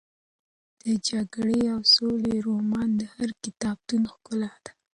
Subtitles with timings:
[0.83, 4.71] د جګړې او سولې رومان د هر کتابتون ښکلا ده.